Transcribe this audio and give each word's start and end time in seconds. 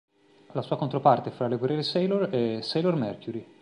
La 0.53 0.63
sua 0.63 0.77
controparte 0.77 1.29
fra 1.29 1.47
le 1.47 1.57
guerriere 1.57 1.83
sailor 1.83 2.29
è 2.31 2.61
Sailor 2.63 2.95
Mercury. 2.95 3.45